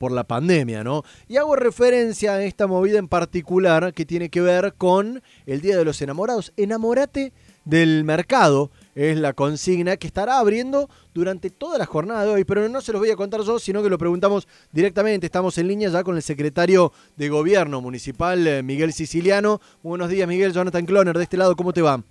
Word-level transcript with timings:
por 0.00 0.12
la 0.12 0.24
pandemia, 0.24 0.82
¿no? 0.82 1.04
Y 1.28 1.36
hago 1.36 1.56
referencia 1.56 2.32
a 2.32 2.42
esta 2.42 2.66
movida 2.66 2.98
en 2.98 3.06
particular 3.06 3.92
que 3.92 4.06
tiene 4.06 4.30
que 4.30 4.40
ver 4.40 4.72
con 4.78 5.22
el 5.44 5.60
Día 5.60 5.76
de 5.76 5.84
los 5.84 6.00
Enamorados. 6.00 6.54
Enamórate 6.56 7.34
del 7.66 8.02
mercado 8.04 8.70
es 8.94 9.18
la 9.18 9.34
consigna 9.34 9.98
que 9.98 10.06
estará 10.06 10.38
abriendo 10.38 10.88
durante 11.12 11.50
toda 11.50 11.76
la 11.76 11.84
jornada 11.84 12.24
de 12.24 12.30
hoy, 12.30 12.44
pero 12.44 12.66
no 12.70 12.80
se 12.80 12.92
los 12.92 13.00
voy 13.02 13.10
a 13.10 13.16
contar 13.16 13.42
yo, 13.42 13.58
sino 13.58 13.82
que 13.82 13.90
lo 13.90 13.98
preguntamos 13.98 14.48
directamente. 14.72 15.26
Estamos 15.26 15.58
en 15.58 15.68
línea 15.68 15.90
ya 15.90 16.02
con 16.02 16.16
el 16.16 16.22
secretario 16.22 16.94
de 17.16 17.28
Gobierno 17.28 17.82
Municipal, 17.82 18.46
eh, 18.46 18.62
Miguel 18.62 18.94
Siciliano. 18.94 19.60
Buenos 19.82 20.08
días, 20.08 20.26
Miguel. 20.26 20.54
Jonathan 20.54 20.86
Cloner, 20.86 21.18
de 21.18 21.24
este 21.24 21.36
lado, 21.36 21.54
¿cómo 21.56 21.74
te 21.74 21.82
va? 21.82 22.02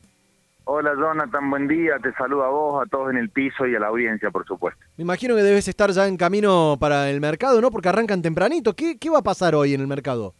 Hola 0.71 0.93
Jonathan, 0.93 1.49
buen 1.49 1.67
día, 1.67 1.97
te 1.97 2.13
saludo 2.13 2.43
a 2.43 2.49
vos, 2.51 2.86
a 2.86 2.88
todos 2.88 3.09
en 3.09 3.18
el 3.18 3.31
piso 3.31 3.65
y 3.65 3.73
a 3.73 3.79
la 3.79 3.88
audiencia, 3.88 4.29
por 4.29 4.45
supuesto. 4.45 4.79
Me 4.97 5.01
imagino 5.01 5.36
que 5.36 5.41
debes 5.41 5.68
estar 5.68 5.89
ya 5.89 6.05
en 6.05 6.15
camino 6.15 6.77
para 6.79 7.09
el 7.09 7.19
mercado, 7.19 7.59
¿no? 7.59 7.71
Porque 7.71 7.89
arrancan 7.89 8.21
tempranito. 8.21 8.75
¿Qué, 8.75 9.00
qué 9.00 9.09
va 9.09 9.18
a 9.18 9.23
pasar 9.23 9.55
hoy 9.55 9.73
en 9.73 9.82
el 9.82 9.87
mercado? 9.87 10.36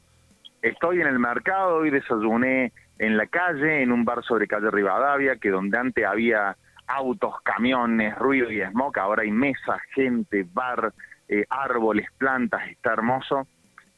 Estoy 0.62 1.02
en 1.02 1.08
el 1.08 1.18
mercado, 1.18 1.78
hoy 1.78 1.90
desayuné 1.90 2.74
en 3.00 3.18
la 3.18 3.26
calle, 3.26 3.82
en 3.82 3.92
un 3.92 4.06
bar 4.06 4.24
sobre 4.24 4.46
calle 4.46 4.70
Rivadavia, 4.70 5.38
que 5.38 5.50
donde 5.50 5.80
antes 5.80 6.06
había 6.06 6.56
autos, 6.86 7.34
camiones, 7.44 8.16
ruido 8.16 8.52
y 8.52 8.62
smog, 8.62 9.00
ahora 9.00 9.24
hay 9.24 9.32
mesas, 9.32 9.82
gente, 9.96 10.46
bar, 10.54 10.94
eh, 11.28 11.48
árboles, 11.50 12.06
plantas, 12.20 12.70
está 12.70 12.94
hermoso, 12.94 13.48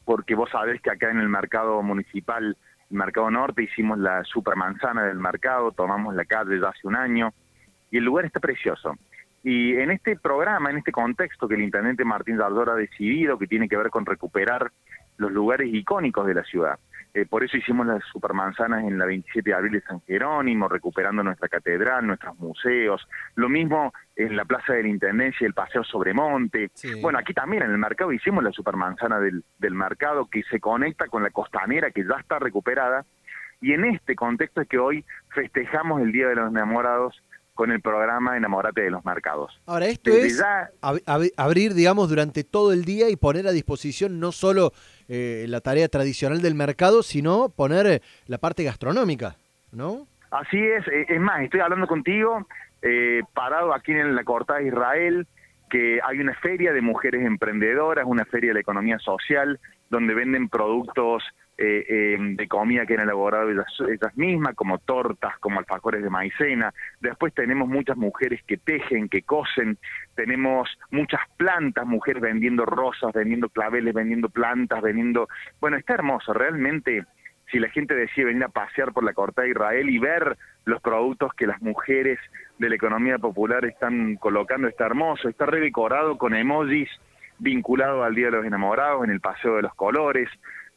porque 0.06 0.34
vos 0.34 0.48
sabés 0.48 0.80
que 0.80 0.92
acá 0.92 1.10
en 1.10 1.20
el 1.20 1.28
mercado 1.28 1.82
municipal, 1.82 2.56
mercado 2.92 3.30
norte, 3.30 3.62
hicimos 3.62 3.98
la 3.98 4.24
supermanzana 4.24 5.04
del 5.04 5.18
mercado, 5.18 5.72
tomamos 5.72 6.14
la 6.14 6.24
calle 6.24 6.60
ya 6.60 6.68
hace 6.68 6.86
un 6.86 6.96
año, 6.96 7.32
y 7.90 7.98
el 7.98 8.04
lugar 8.04 8.24
está 8.24 8.40
precioso. 8.40 8.96
Y 9.44 9.74
en 9.76 9.90
este 9.90 10.16
programa, 10.16 10.70
en 10.70 10.78
este 10.78 10.92
contexto 10.92 11.48
que 11.48 11.54
el 11.54 11.62
intendente 11.62 12.04
Martín 12.04 12.36
Dardor 12.36 12.70
ha 12.70 12.74
decidido, 12.74 13.38
que 13.38 13.46
tiene 13.46 13.68
que 13.68 13.76
ver 13.76 13.90
con 13.90 14.06
recuperar 14.06 14.70
los 15.22 15.32
lugares 15.32 15.72
icónicos 15.72 16.26
de 16.26 16.34
la 16.34 16.44
ciudad, 16.44 16.78
eh, 17.14 17.26
por 17.26 17.44
eso 17.44 17.58
hicimos 17.58 17.86
las 17.86 18.02
supermanzanas 18.04 18.84
en 18.84 18.98
la 18.98 19.04
27 19.04 19.50
de 19.50 19.54
abril 19.54 19.72
de 19.72 19.80
San 19.82 20.00
Jerónimo, 20.02 20.66
recuperando 20.66 21.22
nuestra 21.22 21.48
catedral, 21.48 22.06
nuestros 22.06 22.38
museos. 22.38 23.06
Lo 23.34 23.50
mismo 23.50 23.92
en 24.16 24.34
la 24.34 24.46
Plaza 24.46 24.72
de 24.72 24.84
la 24.84 24.88
Intendencia, 24.88 25.46
el 25.46 25.52
Paseo 25.52 25.84
Sobremonte. 25.84 26.70
Bueno, 27.02 27.18
aquí 27.18 27.34
también 27.34 27.64
en 27.64 27.70
el 27.70 27.78
mercado 27.78 28.12
hicimos 28.12 28.42
la 28.42 28.50
supermanzana 28.50 29.20
del, 29.20 29.44
del 29.58 29.74
mercado 29.74 30.26
que 30.30 30.42
se 30.44 30.58
conecta 30.58 31.08
con 31.08 31.22
la 31.22 31.30
costanera 31.30 31.90
que 31.90 32.04
ya 32.04 32.16
está 32.18 32.38
recuperada. 32.38 33.04
Y 33.60 33.74
en 33.74 33.84
este 33.84 34.16
contexto 34.16 34.62
es 34.62 34.68
que 34.68 34.78
hoy 34.78 35.04
festejamos 35.34 36.00
el 36.00 36.12
Día 36.12 36.28
de 36.28 36.36
los 36.36 36.50
Enamorados 36.50 37.22
con 37.54 37.70
el 37.70 37.80
programa 37.80 38.36
Enamorate 38.36 38.82
de 38.82 38.90
los 38.90 39.04
Mercados. 39.04 39.60
Ahora, 39.66 39.86
esto 39.86 40.10
es 40.10 40.42
abrir, 41.36 41.74
digamos, 41.74 42.08
durante 42.08 42.44
todo 42.44 42.72
el 42.72 42.84
día 42.84 43.10
y 43.10 43.16
poner 43.16 43.46
a 43.46 43.52
disposición 43.52 44.20
no 44.20 44.32
solo 44.32 44.72
eh, 45.08 45.44
la 45.48 45.60
tarea 45.60 45.88
tradicional 45.88 46.40
del 46.40 46.54
mercado, 46.54 47.02
sino 47.02 47.50
poner 47.50 47.86
eh, 47.86 48.02
la 48.26 48.38
parte 48.38 48.64
gastronómica, 48.64 49.36
¿no? 49.70 50.06
Así 50.30 50.58
es, 50.58 50.86
eh, 50.88 51.06
es 51.08 51.20
más, 51.20 51.42
estoy 51.42 51.60
hablando 51.60 51.86
contigo, 51.86 52.46
parado 53.34 53.74
aquí 53.74 53.92
en 53.92 54.16
la 54.16 54.24
Cortada 54.24 54.58
de 54.58 54.68
Israel, 54.68 55.26
que 55.70 56.00
hay 56.04 56.18
una 56.18 56.34
feria 56.34 56.72
de 56.72 56.80
mujeres 56.80 57.24
emprendedoras, 57.24 58.04
una 58.06 58.24
feria 58.24 58.50
de 58.50 58.54
la 58.54 58.60
economía 58.60 58.98
social, 58.98 59.60
donde 59.88 60.14
venden 60.14 60.48
productos 60.48 61.22
eh, 61.64 61.86
eh, 61.88 62.16
de 62.18 62.48
comida 62.48 62.84
que 62.86 62.94
han 62.94 63.02
elaborado 63.02 63.48
ellas, 63.48 64.16
mismas, 64.16 64.56
como 64.56 64.78
tortas, 64.78 65.38
como 65.38 65.60
alfajores 65.60 66.02
de 66.02 66.10
maicena. 66.10 66.74
Después 67.00 67.32
tenemos 67.34 67.68
muchas 67.68 67.96
mujeres 67.96 68.42
que 68.48 68.56
tejen, 68.56 69.08
que 69.08 69.22
cosen, 69.22 69.78
tenemos 70.16 70.68
muchas 70.90 71.20
plantas, 71.36 71.86
mujeres 71.86 72.20
vendiendo 72.20 72.66
rosas, 72.66 73.12
vendiendo 73.12 73.48
claveles, 73.48 73.94
vendiendo 73.94 74.28
plantas, 74.28 74.82
vendiendo... 74.82 75.28
Bueno, 75.60 75.76
está 75.76 75.94
hermoso, 75.94 76.32
realmente 76.32 77.04
si 77.52 77.60
la 77.60 77.68
gente 77.68 77.94
decide 77.94 78.24
venir 78.24 78.42
a 78.42 78.48
pasear 78.48 78.92
por 78.92 79.04
la 79.04 79.12
corta 79.12 79.42
de 79.42 79.50
Israel 79.50 79.88
y 79.88 79.98
ver 79.98 80.36
los 80.64 80.82
productos 80.82 81.32
que 81.34 81.46
las 81.46 81.62
mujeres 81.62 82.18
de 82.58 82.70
la 82.70 82.74
economía 82.74 83.18
popular 83.18 83.64
están 83.66 84.16
colocando, 84.16 84.66
está 84.66 84.86
hermoso, 84.86 85.28
está 85.28 85.46
redecorado 85.46 86.18
con 86.18 86.34
emojis 86.34 86.90
vinculado 87.38 88.02
al 88.02 88.16
Día 88.16 88.26
de 88.26 88.38
los 88.38 88.46
Enamorados 88.46 89.04
en 89.04 89.10
el 89.10 89.20
Paseo 89.20 89.54
de 89.56 89.62
los 89.62 89.74
Colores, 89.76 90.28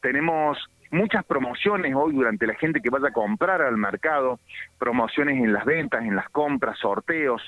tenemos 0.06 0.60
muchas 0.92 1.26
promociones 1.26 1.94
hoy 1.96 2.14
durante 2.14 2.48
la 2.48 2.56
gente 2.56 2.82
que 2.82 2.90
vaya 2.90 3.10
a 3.10 3.14
comprar 3.14 3.62
al 3.62 3.78
mercado, 3.78 4.40
promociones 4.80 5.38
en 5.38 5.54
las 5.54 5.66
ventas, 5.66 6.04
en 6.04 6.16
las 6.16 6.30
compras, 6.30 6.78
sorteos. 6.80 7.42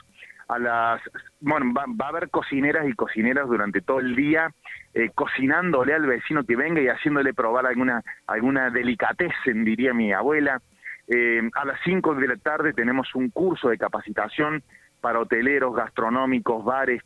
A 0.50 0.58
las, 0.60 1.02
bueno, 1.42 1.74
va, 1.74 2.06
a 2.06 2.10
haber 2.10 2.30
cocineras 2.30 2.88
y 2.88 2.94
cocineras 2.94 3.50
durante 3.50 3.82
todo 3.82 4.00
el 4.00 4.16
día 4.16 4.50
eh, 4.94 5.10
cocinándole 5.14 5.94
al 5.94 6.06
vecino 6.06 6.46
que 6.46 6.56
venga 6.56 6.80
y 6.82 6.88
haciéndole 6.88 7.34
probar 7.34 7.66
alguna 7.66 8.02
alguna 8.28 8.70
delicatessen, 8.70 9.66
diría 9.66 9.94
mi 9.94 10.14
abuela. 10.14 10.62
Eh, 11.10 11.42
a 11.54 11.66
las 11.66 11.80
5 11.84 12.16
de 12.16 12.28
la 12.30 12.38
tarde 12.38 12.74
tenemos 12.74 13.14
un 13.14 13.30
curso 13.30 13.70
de 13.70 13.78
capacitación 13.78 14.64
para 15.02 15.20
hoteleros, 15.20 15.76
gastronómicos, 15.76 16.64
bares, 16.64 17.04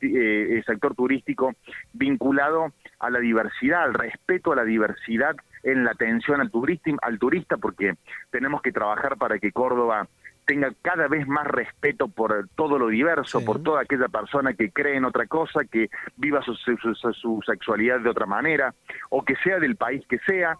eh, 0.00 0.62
sector 0.66 0.94
turístico, 0.94 1.54
vinculado 1.92 2.72
a 2.98 3.10
la 3.10 3.18
diversidad, 3.18 3.82
al 3.82 3.94
respeto 3.94 4.52
a 4.52 4.56
la 4.56 4.64
diversidad 4.64 5.36
en 5.62 5.84
la 5.84 5.92
atención 5.92 6.40
al 6.40 6.50
al 7.02 7.18
turista 7.18 7.56
porque 7.56 7.94
tenemos 8.30 8.62
que 8.62 8.72
trabajar 8.72 9.16
para 9.16 9.38
que 9.38 9.52
Córdoba 9.52 10.08
tenga 10.44 10.72
cada 10.82 11.08
vez 11.08 11.26
más 11.26 11.46
respeto 11.46 12.08
por 12.08 12.48
todo 12.54 12.78
lo 12.78 12.88
diverso, 12.88 13.44
por 13.44 13.62
toda 13.62 13.82
aquella 13.82 14.08
persona 14.08 14.54
que 14.54 14.70
cree 14.70 14.96
en 14.96 15.04
otra 15.04 15.26
cosa, 15.26 15.64
que 15.64 15.88
viva 16.16 16.42
su, 16.42 16.54
su, 16.54 17.40
sexualidad 17.46 18.00
de 18.00 18.10
otra 18.10 18.26
manera, 18.26 18.74
o 19.10 19.24
que 19.24 19.36
sea 19.36 19.58
del 19.58 19.76
país 19.76 20.04
que 20.08 20.18
sea. 20.20 20.58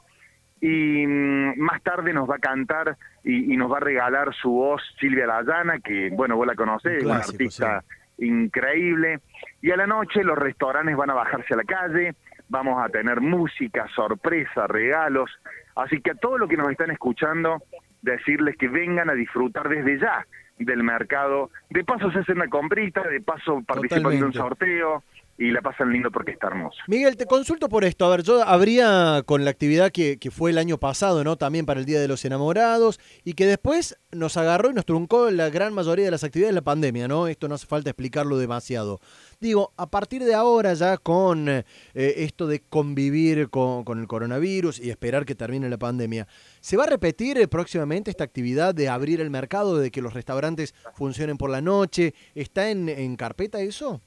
Y 0.63 1.05
mm, 1.05 1.59
más 1.59 1.83
tarde 1.83 2.13
nos 2.13 2.31
va 2.31 2.37
a 2.37 2.39
cantar 2.39 2.97
y, 3.25 3.57
nos 3.57 3.71
va 3.71 3.79
a 3.79 3.81
regalar 3.81 4.33
su 4.33 4.51
voz 4.51 4.81
Silvia 5.01 5.27
Layana, 5.27 5.81
que, 5.81 6.11
bueno, 6.11 6.37
vos 6.37 6.47
la 6.47 6.55
conocés, 6.55 7.03
una 7.05 7.17
artista 7.17 7.83
increíble. 8.19 9.19
Y 9.61 9.73
a 9.73 9.77
la 9.77 9.89
noche 9.89 10.23
los 10.23 10.39
restaurantes 10.39 10.97
van 10.97 11.11
a 11.11 11.15
bajarse 11.15 11.55
a 11.55 11.57
la 11.57 11.65
calle, 11.65 12.15
vamos 12.49 12.81
a 12.81 12.89
tener 12.89 13.21
música, 13.21 13.89
sorpresa, 13.95 14.69
regalos. 14.69 15.31
Así 15.75 16.01
que 16.01 16.13
a 16.13 16.15
todos 16.15 16.39
los 16.39 16.49
que 16.49 16.57
nos 16.57 16.71
están 16.71 16.93
escuchando, 16.93 17.65
decirles 18.01 18.57
que 18.57 18.69
vengan 18.69 19.11
a 19.11 19.15
disfrutar 19.15 19.69
desde 19.69 19.99
ya 19.99 20.25
del 20.59 20.85
mercado. 20.85 21.51
De 21.71 21.83
paso 21.83 22.13
se 22.13 22.21
hacen 22.21 22.37
una 22.37 22.49
comprita, 22.49 23.03
de 23.03 23.21
paso 23.21 23.63
participan 23.67 24.17
de 24.17 24.25
un 24.25 24.33
sorteo 24.33 25.03
y 25.39 25.51
la 25.51 25.63
pasan 25.63 25.93
lindo 25.93 26.11
porque 26.11 26.33
está 26.33 26.49
hermoso. 26.49 26.79
Miguel, 26.87 27.17
te 27.17 27.27
consulto 27.27 27.69
por 27.69 27.85
esto. 27.85 28.05
A 28.05 28.11
ver, 28.11 28.23
yo 28.23 28.43
habría 28.43 29.23
con 29.25 29.45
la 29.45 29.51
actividad 29.51 29.91
que, 29.91 30.19
fue 30.31 30.51
el 30.51 30.59
año 30.59 30.79
pasado, 30.79 31.25
¿no? 31.25 31.37
También 31.37 31.67
para 31.67 31.81
el 31.81 31.87
Día 31.87 32.01
de 32.01 32.09
los 32.09 32.25
Enamorados 32.25 33.01
y 33.25 33.33
que 33.35 33.47
después 33.47 33.99
nos 34.13 34.37
agarró 34.37 34.71
y 34.71 34.75
nos 34.75 34.85
truncó 34.85 35.31
la 35.31 35.51
gran 35.51 35.75
mayoría 35.75 36.05
de 36.05 36.11
las 36.11 36.25
actividades 36.25 36.55
de 36.55 36.61
la 36.61 36.65
pandemia, 36.65 37.09
¿no? 37.09 37.27
Esto 37.27 37.49
no 37.49 37.55
hace 37.55 37.67
falta 37.67 37.91
explicarlo 37.91 38.39
demasiado. 38.39 39.01
Digo, 39.41 39.73
a 39.77 39.91
partir 39.91 40.23
de 40.23 40.35
ahora 40.35 40.75
ya 40.75 40.97
con 40.99 41.49
eh, 41.49 41.65
esto 41.95 42.47
de 42.47 42.61
convivir 42.61 43.49
con, 43.49 43.85
con, 43.85 43.99
el 43.99 44.07
coronavirus 44.07 44.79
y 44.79 44.91
esperar 44.91 45.25
que 45.25 45.35
termine 45.35 45.69
la 45.69 45.79
pandemia, 45.79 46.29
¿se 46.61 46.77
va 46.77 46.85
a 46.85 46.89
repetir 46.89 47.49
próximamente 47.49 48.11
esta 48.11 48.25
actividad 48.25 48.75
de 48.75 48.89
abrir 48.89 49.21
el 49.21 49.31
mercado, 49.31 49.79
de 49.79 49.91
que 49.91 50.03
los 50.03 50.15
restaurantes 50.15 50.75
funcionen 50.95 51.37
por 51.37 51.51
la 51.51 51.61
noche? 51.61 52.15
¿Está 52.35 52.71
en 52.71 53.17
carpeta 53.17 53.61
eso? 53.61 54.01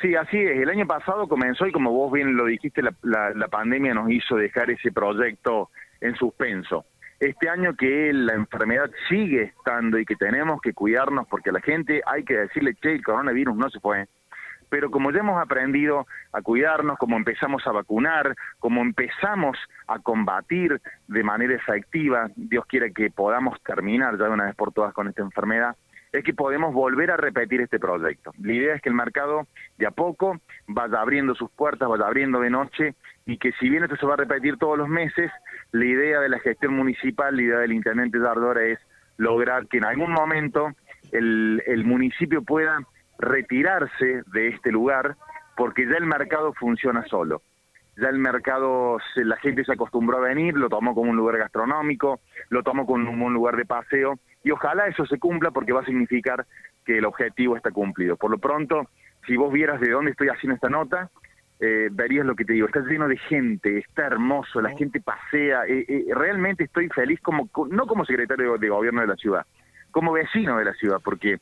Sí, 0.00 0.14
así 0.14 0.36
es. 0.38 0.60
El 0.60 0.70
año 0.70 0.86
pasado 0.86 1.26
comenzó 1.26 1.66
y 1.66 1.72
como 1.72 1.90
vos 1.90 2.12
bien 2.12 2.36
lo 2.36 2.44
dijiste, 2.46 2.82
la, 2.82 2.92
la, 3.02 3.48
pandemia 3.48 3.94
nos 3.94 4.10
hizo 4.10 4.36
dejar 4.36 4.70
ese 4.70 4.92
proyecto 4.92 5.70
en 6.00 6.14
suspenso. 6.14 6.84
Este 7.18 7.48
año 7.48 7.74
que 7.74 8.12
la 8.12 8.34
enfermedad 8.34 8.90
sigue 9.08 9.42
estando 9.42 9.98
y 9.98 10.04
que 10.04 10.14
tenemos 10.14 10.60
que 10.60 10.72
cuidarnos 10.72 11.26
porque 11.26 11.50
la 11.50 11.60
gente 11.60 12.00
hay 12.06 12.22
que 12.22 12.36
decirle, 12.36 12.74
che, 12.74 12.92
el 12.92 13.02
coronavirus 13.02 13.56
no 13.56 13.68
se 13.70 13.80
fue. 13.80 14.06
Pero 14.68 14.90
como 14.90 15.10
ya 15.10 15.20
hemos 15.20 15.42
aprendido 15.42 16.06
a 16.32 16.42
cuidarnos, 16.42 16.96
como 16.98 17.16
empezamos 17.16 17.66
a 17.66 17.72
vacunar, 17.72 18.36
como 18.60 18.82
empezamos 18.82 19.58
a 19.88 19.98
combatir 19.98 20.80
de 21.08 21.22
manera 21.24 21.54
efectiva, 21.54 22.28
Dios 22.36 22.66
quiere 22.66 22.92
que 22.92 23.10
podamos 23.10 23.60
terminar 23.62 24.16
ya 24.16 24.26
de 24.26 24.30
una 24.30 24.44
vez 24.44 24.54
por 24.54 24.72
todas 24.72 24.94
con 24.94 25.08
esta 25.08 25.22
enfermedad, 25.22 25.74
es 26.12 26.24
que 26.24 26.34
podemos 26.34 26.72
volver 26.72 27.10
a 27.10 27.16
repetir 27.16 27.60
este 27.60 27.78
proyecto. 27.78 28.32
La 28.40 28.52
idea 28.52 28.74
es 28.74 28.82
que 28.82 28.88
el 28.88 28.94
mercado 28.94 29.46
de 29.76 29.86
a 29.86 29.90
poco 29.90 30.38
vaya 30.66 31.00
abriendo 31.00 31.34
sus 31.34 31.50
puertas, 31.50 31.88
vaya 31.88 32.06
abriendo 32.06 32.40
de 32.40 32.50
noche 32.50 32.94
y 33.26 33.38
que 33.38 33.52
si 33.52 33.68
bien 33.68 33.84
esto 33.84 33.96
se 33.96 34.06
va 34.06 34.14
a 34.14 34.18
repetir 34.18 34.56
todos 34.56 34.78
los 34.78 34.88
meses, 34.88 35.30
la 35.72 35.84
idea 35.84 36.20
de 36.20 36.28
la 36.28 36.38
gestión 36.38 36.74
municipal, 36.74 37.36
la 37.36 37.42
idea 37.42 37.58
del 37.58 37.72
intendente 37.72 38.18
Dardora 38.18 38.64
es 38.64 38.78
lograr 39.16 39.66
que 39.66 39.78
en 39.78 39.84
algún 39.84 40.12
momento 40.12 40.72
el, 41.12 41.62
el 41.66 41.84
municipio 41.84 42.42
pueda 42.42 42.78
retirarse 43.18 44.22
de 44.32 44.48
este 44.48 44.70
lugar 44.70 45.16
porque 45.56 45.86
ya 45.86 45.96
el 45.96 46.06
mercado 46.06 46.52
funciona 46.54 47.04
solo 47.06 47.42
ya 48.00 48.08
el 48.08 48.18
mercado, 48.18 48.98
la 49.16 49.36
gente 49.36 49.64
se 49.64 49.72
acostumbró 49.72 50.18
a 50.18 50.28
venir, 50.28 50.54
lo 50.54 50.68
tomó 50.68 50.94
como 50.94 51.10
un 51.10 51.16
lugar 51.16 51.38
gastronómico, 51.38 52.20
lo 52.48 52.62
tomó 52.62 52.86
como 52.86 53.26
un 53.26 53.34
lugar 53.34 53.56
de 53.56 53.64
paseo 53.64 54.18
y 54.42 54.50
ojalá 54.50 54.86
eso 54.86 55.04
se 55.06 55.18
cumpla 55.18 55.50
porque 55.50 55.72
va 55.72 55.80
a 55.80 55.84
significar 55.84 56.46
que 56.84 56.98
el 56.98 57.04
objetivo 57.04 57.56
está 57.56 57.70
cumplido. 57.70 58.16
Por 58.16 58.30
lo 58.30 58.38
pronto, 58.38 58.88
si 59.26 59.36
vos 59.36 59.52
vieras 59.52 59.80
de 59.80 59.90
dónde 59.90 60.12
estoy 60.12 60.28
haciendo 60.28 60.54
esta 60.54 60.68
nota, 60.68 61.10
eh, 61.60 61.88
verías 61.90 62.24
lo 62.24 62.36
que 62.36 62.44
te 62.44 62.52
digo, 62.52 62.66
está 62.68 62.80
lleno 62.80 63.08
de 63.08 63.16
gente, 63.16 63.78
está 63.78 64.06
hermoso, 64.06 64.60
la 64.60 64.70
gente 64.76 65.00
pasea, 65.00 65.66
eh, 65.66 65.84
eh, 65.88 66.04
realmente 66.14 66.64
estoy 66.64 66.88
feliz 66.88 67.20
como, 67.20 67.50
no 67.68 67.86
como 67.86 68.04
secretario 68.04 68.56
de 68.56 68.68
gobierno 68.68 69.00
de 69.00 69.08
la 69.08 69.16
ciudad, 69.16 69.44
como 69.90 70.12
vecino 70.12 70.56
de 70.56 70.64
la 70.64 70.72
ciudad, 70.74 71.00
porque 71.02 71.38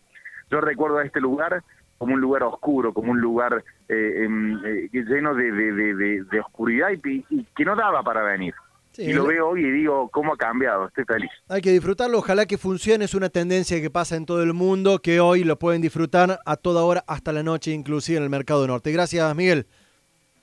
yo 0.51 0.63
recuerdo 0.63 0.99
a 0.99 1.05
este 1.05 1.21
lugar 1.21 1.63
como 1.99 2.15
un 2.15 2.21
lugar 2.21 2.45
oscuro, 2.45 2.95
como 2.95 3.13
un 3.13 3.21
lugar 3.21 3.63
em, 3.89 4.59
lleno 4.91 5.35
de, 5.35 6.41
oscuridad 6.41 6.89
y, 6.93 7.45
que 7.55 7.65
no 7.67 7.77
daba 7.77 8.03
para 8.03 8.23
venir. 8.23 8.55
Y 8.99 9.13
lo 9.13 9.27
veo 9.27 9.49
hoy 9.49 9.65
y 9.65 9.71
digo, 9.71 10.09
¿cómo 10.11 10.35
ha 10.35 10.37
cambiado? 10.37 10.87
Estoy 10.87 11.05
feliz. 11.05 11.31
Hay 11.49 11.61
que 11.61 11.73
disfrutarlo, 11.73 12.19
ojalá 12.19 12.47
que 12.47 12.59
funcione, 12.59 13.05
es 13.05 13.15
una 13.15 13.29
tendencia 13.29 13.81
que 13.81 13.91
pasa 13.91 14.17
en 14.17 14.27
todo 14.27 14.43
el 14.43 14.55
mundo, 14.55 15.01
que 15.01 15.21
hoy 15.21 15.45
lo 15.45 15.59
pueden 15.59 15.83
disfrutar 15.83 16.41
a 16.45 16.57
toda 16.57 16.85
hora, 16.85 17.05
hasta 17.07 17.33
la 17.33 17.43
noche, 17.43 17.73
inclusive 17.73 18.19
en 18.19 18.25
el 18.25 18.31
Mercado 18.31 18.67
Norte. 18.67 18.93
Gracias, 18.93 19.35
Miguel. 19.35 19.67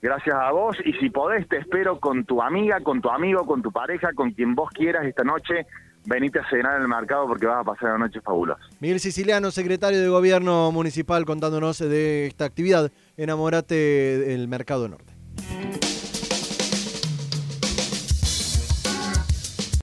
Gracias 0.04 0.36
a 0.36 0.50
vos 0.52 0.76
y 0.84 0.92
si 0.94 1.08
podés 1.08 1.48
te 1.48 1.56
espero 1.56 1.98
con 1.98 2.26
tu 2.26 2.42
amiga, 2.42 2.80
con 2.80 3.00
tu 3.00 3.08
amigo, 3.08 3.46
con 3.46 3.62
tu 3.62 3.72
pareja, 3.72 4.12
con 4.14 4.32
quien 4.32 4.54
vos 4.54 4.68
quieras 4.70 5.06
esta 5.06 5.24
noche. 5.24 5.66
Venite 6.04 6.40
a 6.40 6.50
cenar 6.50 6.76
en 6.76 6.82
el 6.82 6.88
mercado 6.88 7.26
porque 7.26 7.46
vas 7.46 7.62
a 7.62 7.64
pasar 7.64 7.94
una 7.94 8.04
noche 8.06 8.20
fabulosa. 8.20 8.60
Miguel 8.80 9.00
Siciliano, 9.00 9.50
secretario 9.50 10.02
de 10.02 10.08
Gobierno 10.08 10.70
Municipal, 10.72 11.24
contándonos 11.24 11.78
de 11.78 12.26
esta 12.26 12.44
actividad 12.44 12.92
Enamorate 13.16 13.74
del 13.74 14.46
Mercado 14.46 14.86
Norte. 14.90 15.13